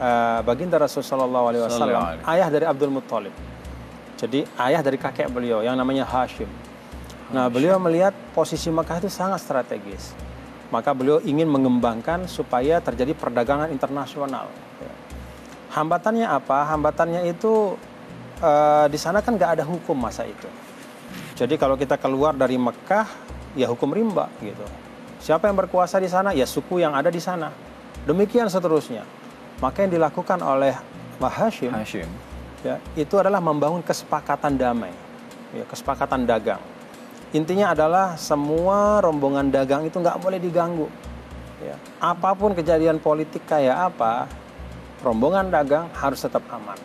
eh, 0.00 0.40
baginda 0.42 0.80
Rasulullah 0.80 1.52
SAW, 1.68 2.24
ayah 2.24 2.48
dari 2.48 2.64
Abdul 2.66 2.90
Muttalib. 2.90 3.34
Jadi 4.14 4.46
ayah 4.56 4.80
dari 4.80 4.96
kakek 4.96 5.28
beliau 5.28 5.60
yang 5.60 5.76
namanya 5.76 6.06
Hashim. 6.06 6.48
Nah 7.34 7.50
beliau 7.50 7.76
melihat 7.82 8.14
posisi 8.32 8.70
Mekah 8.70 9.02
itu 9.04 9.10
sangat 9.10 9.42
strategis. 9.42 10.14
Maka 10.72 10.90
beliau 10.96 11.20
ingin 11.22 11.46
mengembangkan 11.46 12.26
supaya 12.26 12.80
terjadi 12.82 13.14
perdagangan 13.14 13.70
internasional. 13.70 14.48
ya. 14.82 14.92
Hambatannya 15.76 16.26
apa? 16.26 16.66
Hambatannya 16.72 17.30
itu 17.30 17.78
eh, 18.44 18.86
di 18.92 18.98
sana 19.00 19.24
kan 19.24 19.40
nggak 19.40 19.60
ada 19.60 19.64
hukum 19.64 19.96
masa 19.96 20.28
itu. 20.28 20.48
Jadi 21.34 21.56
kalau 21.56 21.74
kita 21.74 21.96
keluar 21.96 22.36
dari 22.36 22.60
Mekah, 22.60 23.08
ya 23.58 23.66
hukum 23.72 23.90
rimba 23.90 24.28
gitu. 24.38 24.62
Siapa 25.18 25.48
yang 25.48 25.56
berkuasa 25.56 25.96
di 25.98 26.06
sana? 26.06 26.36
Ya 26.36 26.44
suku 26.44 26.84
yang 26.84 26.92
ada 26.92 27.08
di 27.08 27.18
sana. 27.18 27.50
Demikian 28.04 28.46
seterusnya. 28.52 29.02
Maka 29.58 29.88
yang 29.88 29.96
dilakukan 29.96 30.38
oleh 30.44 30.76
Mahashim 31.16 31.72
Hashim. 31.72 32.10
ya, 32.60 32.76
itu 32.98 33.14
adalah 33.16 33.38
membangun 33.38 33.80
kesepakatan 33.80 34.58
damai, 34.58 34.90
ya, 35.54 35.64
kesepakatan 35.64 36.26
dagang. 36.26 36.60
Intinya 37.34 37.74
adalah 37.74 38.14
semua 38.18 39.02
rombongan 39.02 39.50
dagang 39.50 39.82
itu 39.86 39.98
nggak 39.98 40.18
boleh 40.22 40.38
diganggu. 40.38 40.86
Ya. 41.62 41.78
Apa 42.02 42.34
pun 42.34 42.52
kejadian 42.52 42.98
politik 42.98 43.46
kayak 43.46 43.94
apa, 43.94 44.26
rombongan 45.02 45.50
dagang 45.50 45.86
harus 45.94 46.22
tetap 46.22 46.42
aman. 46.50 46.76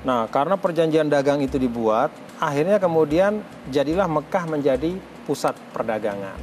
Nah, 0.00 0.24
karena 0.32 0.56
perjanjian 0.56 1.12
dagang 1.12 1.44
itu 1.44 1.60
dibuat, 1.60 2.08
akhirnya 2.40 2.80
kemudian 2.80 3.44
jadilah 3.68 4.08
Mekah 4.08 4.48
menjadi 4.48 4.96
pusat 5.28 5.52
perdagangan. 5.76 6.40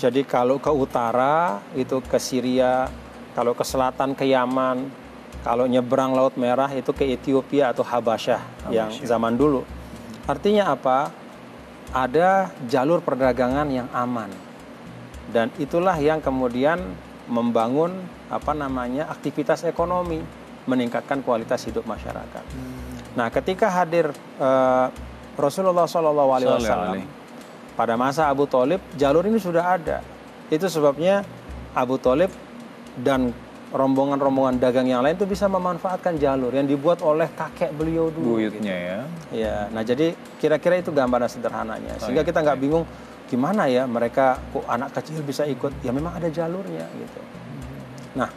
Jadi 0.00 0.24
kalau 0.24 0.56
ke 0.56 0.72
utara 0.72 1.60
itu 1.76 2.00
ke 2.00 2.16
Syria, 2.16 2.88
kalau 3.36 3.52
ke 3.52 3.62
selatan 3.62 4.16
ke 4.16 4.24
Yaman, 4.24 4.88
kalau 5.44 5.68
nyebrang 5.68 6.16
Laut 6.16 6.40
Merah 6.40 6.72
itu 6.72 6.90
ke 6.96 7.04
Ethiopia 7.04 7.76
atau 7.76 7.84
Habasyah 7.84 8.72
yang 8.72 8.88
zaman 9.04 9.36
dulu. 9.36 9.60
Artinya 10.24 10.72
apa? 10.72 11.12
Ada 11.92 12.48
jalur 12.64 13.04
perdagangan 13.04 13.68
yang 13.68 13.86
aman. 13.92 14.32
Dan 15.28 15.52
itulah 15.60 15.94
yang 16.00 16.24
kemudian 16.24 16.80
membangun 17.28 17.92
apa 18.32 18.56
namanya 18.56 19.08
aktivitas 19.12 19.68
ekonomi 19.68 20.43
meningkatkan 20.64 21.20
kualitas 21.20 21.64
hidup 21.68 21.84
masyarakat. 21.84 22.44
Nah, 23.14 23.28
ketika 23.30 23.70
hadir 23.70 24.10
uh, 24.40 24.88
Rasulullah 25.38 25.86
Wasallam 25.86 27.06
pada 27.74 27.94
masa 27.98 28.30
Abu 28.30 28.46
Talib, 28.46 28.82
jalur 28.94 29.26
ini 29.26 29.38
sudah 29.38 29.78
ada. 29.78 29.98
Itu 30.50 30.70
sebabnya 30.70 31.26
Abu 31.74 31.98
Talib 31.98 32.30
dan 33.02 33.34
rombongan-rombongan 33.74 34.62
dagang 34.62 34.86
yang 34.86 35.02
lain 35.02 35.18
itu 35.18 35.26
bisa 35.26 35.50
memanfaatkan 35.50 36.14
jalur 36.14 36.54
yang 36.54 36.62
dibuat 36.62 37.02
oleh 37.02 37.26
kakek 37.34 37.74
beliau 37.74 38.06
dulu. 38.14 38.38
Buyutnya 38.38 38.70
gitu. 38.70 38.86
ya. 38.86 38.98
Ya, 39.34 39.56
nah 39.74 39.82
jadi 39.82 40.14
kira-kira 40.38 40.78
itu 40.78 40.94
gambaran 40.94 41.26
sederhananya. 41.26 41.98
Sehingga 41.98 42.22
kita 42.22 42.38
nggak 42.46 42.58
bingung 42.62 42.86
gimana 43.26 43.66
ya 43.66 43.82
mereka 43.90 44.38
kok 44.54 44.62
anak 44.70 44.94
kecil 44.94 45.18
bisa 45.26 45.42
ikut. 45.50 45.74
Ya 45.82 45.90
memang 45.90 46.14
ada 46.14 46.30
jalurnya 46.30 46.86
gitu. 46.86 47.20
Nah, 48.14 48.30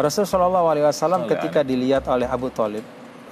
Rasulullah 0.00 0.64
SAW 0.88 1.28
ketika 1.28 1.60
dilihat 1.60 2.08
oleh 2.08 2.24
Abu 2.24 2.48
Talib 2.48 2.80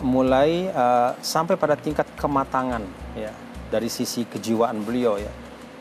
mulai 0.05 0.69
uh, 0.71 1.17
sampai 1.25 1.57
pada 1.57 1.75
tingkat 1.75 2.05
kematangan 2.21 2.85
ya 3.17 3.33
dari 3.73 3.89
sisi 3.89 4.29
kejiwaan 4.29 4.85
beliau 4.85 5.17
ya. 5.17 5.33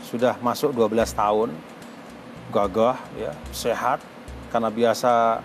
Sudah 0.07 0.39
masuk 0.39 0.71
12 0.71 0.95
tahun 1.11 1.49
gagah 2.55 2.95
ya 3.19 3.35
sehat 3.51 3.99
karena 4.47 4.71
biasa 4.71 5.43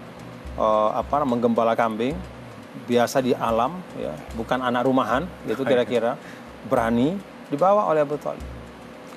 uh, 0.54 0.90
apa 0.94 1.26
menggembala 1.26 1.74
kambing 1.74 2.14
biasa 2.86 3.18
di 3.18 3.34
alam 3.34 3.82
ya 3.98 4.14
bukan 4.38 4.62
anak 4.62 4.86
rumahan 4.86 5.26
gitu 5.50 5.66
kira-kira. 5.66 6.14
Berani 6.70 7.18
dibawa 7.50 7.90
oleh 7.90 8.06
Abu 8.06 8.14
Talib. 8.22 8.46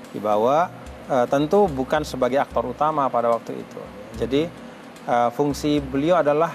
Dibawa 0.09 0.73
uh, 1.05 1.29
tentu 1.29 1.69
bukan 1.69 2.01
sebagai 2.01 2.41
aktor 2.41 2.65
utama 2.65 3.05
pada 3.13 3.29
waktu 3.29 3.61
itu. 3.61 3.81
Jadi 4.17 4.64
uh, 5.07 5.29
fungsi 5.33 5.79
beliau 5.81 6.19
adalah 6.19 6.53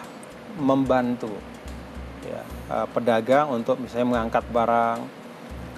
membantu 0.59 1.31
ya 2.27 2.43
uh, 2.69 2.87
pedagang 2.91 3.51
untuk 3.51 3.81
misalnya 3.81 4.07
mengangkat 4.19 4.45
barang 4.51 4.99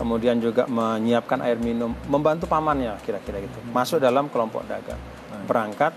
kemudian 0.00 0.40
juga 0.42 0.66
menyiapkan 0.66 1.38
air 1.44 1.60
minum 1.60 1.94
membantu 2.08 2.48
pamannya 2.50 2.98
kira-kira 3.06 3.38
gitu. 3.44 3.58
Masuk 3.70 4.02
dalam 4.02 4.26
kelompok 4.32 4.64
dagang. 4.66 4.98
Berangkat 5.46 5.94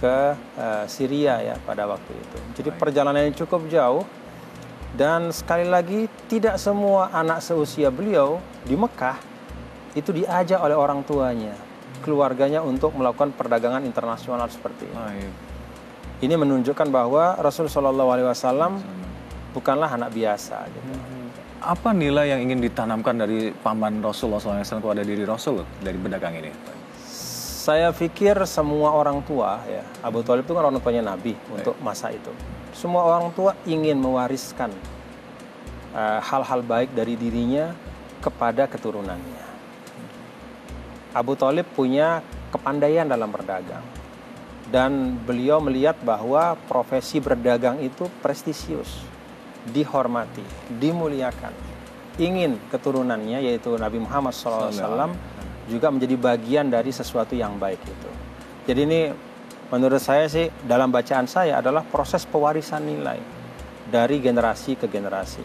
ke 0.00 0.34
uh, 0.60 0.84
Syria 0.90 1.40
ya 1.40 1.56
pada 1.64 1.88
waktu 1.88 2.12
itu. 2.12 2.38
Jadi 2.60 2.68
perjalanan 2.74 3.24
yang 3.24 3.36
cukup 3.36 3.64
jauh. 3.70 4.04
Dan 4.90 5.30
sekali 5.30 5.70
lagi 5.70 6.10
tidak 6.26 6.58
semua 6.58 7.14
anak 7.14 7.38
seusia 7.46 7.94
beliau 7.94 8.42
di 8.66 8.74
Mekah 8.74 9.22
itu 9.94 10.10
diajak 10.10 10.58
oleh 10.58 10.74
orang 10.74 11.06
tuanya, 11.06 11.54
keluarganya 12.02 12.58
untuk 12.58 12.98
melakukan 12.98 13.30
perdagangan 13.30 13.86
internasional 13.86 14.50
seperti 14.50 14.90
ini. 14.90 15.30
Ini 16.20 16.36
menunjukkan 16.36 16.88
bahwa 16.92 17.40
Rasul 17.40 17.72
Shallallahu 17.72 18.10
Alaihi 18.12 18.28
Wasallam 18.28 18.76
bukanlah 19.56 19.88
anak 19.88 20.12
biasa. 20.12 20.68
Gitu. 20.68 20.84
Hmm. 20.84 21.28
Apa 21.60 21.96
nilai 21.96 22.32
yang 22.32 22.40
ingin 22.44 22.60
ditanamkan 22.60 23.16
dari 23.16 23.52
paman 23.52 24.00
Rasulullah 24.00 24.40
SAW 24.40 24.80
kepada 24.80 25.04
diri 25.04 25.28
Rasul 25.28 25.60
dari 25.80 25.96
pedagang 26.00 26.36
ini? 26.40 26.52
Saya 27.60 27.92
pikir 27.92 28.40
semua 28.48 28.96
orang 28.96 29.20
tua 29.28 29.60
ya, 29.68 29.84
Abu 30.00 30.24
Thalib 30.24 30.48
itu 30.48 30.56
kan 30.56 30.64
orang 30.64 30.80
tuanya 30.80 31.12
Nabi 31.12 31.36
Baik. 31.36 31.60
untuk 31.60 31.76
masa 31.84 32.08
itu. 32.08 32.32
Semua 32.72 33.04
orang 33.04 33.28
tua 33.36 33.52
ingin 33.68 34.00
mewariskan 34.00 34.72
eh, 35.92 36.20
hal-hal 36.24 36.64
uh, 36.64 36.68
baik 36.68 36.96
dari 36.96 37.20
dirinya 37.20 37.76
kepada 38.24 38.64
keturunannya. 38.64 39.44
Abu 41.12 41.36
Thalib 41.36 41.68
punya 41.76 42.24
kepandaian 42.48 43.04
dalam 43.04 43.28
berdagang. 43.28 43.99
Dan 44.68 45.16
beliau 45.24 45.58
melihat 45.64 45.96
bahwa 46.04 46.54
profesi 46.68 47.18
berdagang 47.18 47.80
itu 47.80 48.06
prestisius, 48.20 49.00
dihormati, 49.72 50.44
dimuliakan. 50.76 51.56
Ingin 52.20 52.60
keturunannya 52.68 53.40
yaitu 53.40 53.72
Nabi 53.80 54.02
Muhammad 54.02 54.36
SAW 54.36 55.16
juga 55.70 55.88
menjadi 55.88 56.18
bagian 56.18 56.68
dari 56.68 56.92
sesuatu 56.92 57.32
yang 57.32 57.56
baik 57.56 57.80
itu. 57.80 58.10
Jadi 58.68 58.80
ini 58.84 59.00
menurut 59.70 60.02
saya 60.02 60.26
sih 60.26 60.50
dalam 60.66 60.90
bacaan 60.90 61.24
saya 61.30 61.62
adalah 61.62 61.86
proses 61.86 62.26
pewarisan 62.26 62.84
nilai 62.84 63.18
dari 63.90 64.18
generasi 64.18 64.78
ke 64.78 64.86
generasi. 64.90 65.42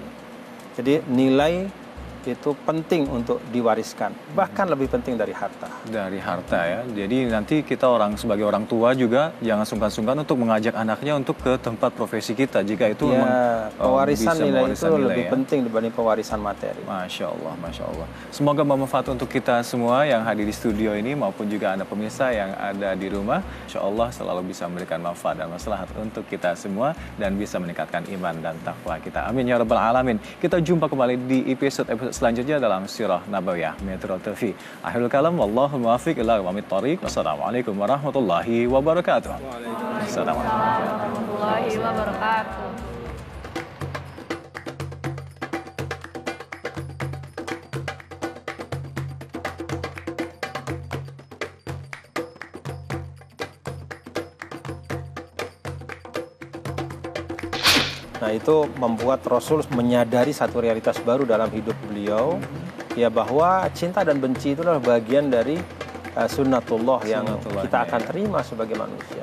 Jadi 0.76 1.02
nilai 1.08 1.85
itu 2.26 2.58
penting 2.66 3.06
untuk 3.06 3.38
diwariskan, 3.54 4.12
bahkan 4.34 4.66
lebih 4.66 4.90
penting 4.90 5.14
dari 5.16 5.32
harta. 5.32 5.70
Dari 5.86 6.18
harta 6.18 6.60
ya. 6.66 6.80
Jadi 6.86 7.30
nanti 7.30 7.62
kita 7.62 7.86
orang 7.86 8.18
sebagai 8.18 8.46
orang 8.46 8.66
tua 8.66 8.98
juga 8.98 9.32
jangan 9.40 9.66
sungkan-sungkan 9.66 10.26
untuk 10.26 10.42
mengajak 10.42 10.74
anaknya 10.74 11.14
untuk 11.16 11.38
ke 11.38 11.58
tempat 11.62 11.94
profesi 11.94 12.34
kita 12.34 12.66
jika 12.66 12.90
itu 12.90 13.06
ya, 13.10 13.22
memang 13.22 13.32
pewarisan 13.78 14.36
um, 14.36 14.44
nilai 14.50 14.62
itu 14.74 14.86
nilai, 14.86 15.06
lebih 15.06 15.26
ya. 15.26 15.32
penting 15.32 15.60
dibanding 15.68 15.94
pewarisan 15.94 16.40
materi. 16.42 16.82
Masya 16.88 17.26
Allah, 17.30 17.54
masya 17.62 17.84
Allah. 17.86 18.08
Semoga 18.34 18.62
bermanfaat 18.66 19.08
untuk 19.14 19.30
kita 19.30 19.62
semua 19.62 20.04
yang 20.10 20.26
hadir 20.26 20.48
di 20.48 20.56
studio 20.56 20.98
ini 20.98 21.14
maupun 21.14 21.46
juga 21.46 21.78
anda 21.78 21.86
pemirsa 21.86 22.34
yang 22.34 22.52
ada 22.58 22.98
di 22.98 23.08
rumah. 23.12 23.46
Insya 23.70 23.86
Allah 23.86 24.08
selalu 24.10 24.50
bisa 24.50 24.66
memberikan 24.66 25.00
manfaat 25.04 25.38
dan 25.38 25.52
maslahat 25.52 25.90
untuk 26.00 26.26
kita 26.26 26.58
semua 26.58 26.98
dan 27.22 27.38
bisa 27.38 27.62
meningkatkan 27.62 28.08
iman 28.18 28.36
dan 28.42 28.56
takwa 28.66 28.98
kita. 28.98 29.28
Amin 29.30 29.46
ya 29.46 29.62
rabbal 29.62 29.78
alamin. 29.78 30.18
Kita 30.42 30.58
jumpa 30.58 30.90
kembali 30.90 31.16
di 31.30 31.40
episode 31.52 31.88
episode 31.92 32.15
selanjutnya 32.16 32.64
dalam 32.64 32.88
Sirah 32.88 33.20
Nabawiyah 33.28 33.76
Metro 33.84 34.16
TV. 34.24 34.56
Akhirul 34.80 35.12
kalam, 35.12 35.36
wallahu 35.36 35.76
muwafiq 35.76 36.16
ila 36.24 36.40
wamit 36.40 36.64
tariq. 36.72 37.04
Wassalamualaikum 37.04 37.76
warahmatullahi 37.76 38.64
wabarakatuh. 38.72 39.36
Wassalamualaikum 39.36 40.56
warahmatullahi 40.56 41.76
wabarakatuh. 41.76 42.95
Nah 58.26 58.34
itu 58.34 58.66
membuat 58.82 59.22
Rasul 59.30 59.62
menyadari 59.78 60.34
satu 60.34 60.58
realitas 60.58 60.98
baru 60.98 61.30
dalam 61.30 61.46
hidup 61.54 61.78
beliau, 61.86 62.42
ya 62.98 63.06
bahwa 63.14 63.70
cinta 63.70 64.02
dan 64.02 64.18
benci 64.18 64.58
itu 64.58 64.66
adalah 64.66 64.82
bagian 64.82 65.30
dari 65.30 65.62
uh, 66.18 66.26
sunnatullah 66.26 67.06
yang 67.06 67.30
kita 67.38 67.86
akan 67.86 68.02
ya. 68.02 68.08
terima 68.10 68.42
sebagai 68.42 68.82
manusia. 68.82 69.22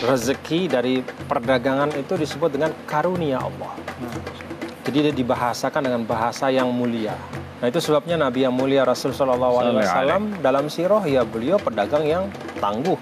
Rezeki 0.00 0.72
dari 0.72 1.04
perdagangan 1.04 1.92
itu 2.00 2.16
disebut 2.16 2.56
dengan 2.56 2.72
karunia 2.88 3.44
Allah. 3.44 3.76
Jadi 4.88 5.12
dia 5.12 5.12
dibahasakan 5.12 5.84
dengan 5.84 6.08
bahasa 6.08 6.48
yang 6.48 6.72
mulia. 6.72 7.12
Nah 7.60 7.68
itu 7.68 7.76
sebabnya 7.76 8.16
Nabi 8.16 8.48
yang 8.48 8.56
mulia 8.56 8.88
Rasul 8.88 9.12
Shallallahu 9.12 9.54
Alaihi 9.60 9.84
Wasallam 9.84 10.22
dalam 10.40 10.72
sirah 10.72 11.04
ya 11.04 11.28
beliau 11.28 11.60
pedagang 11.60 12.08
yang 12.08 12.24
tangguh. 12.56 12.96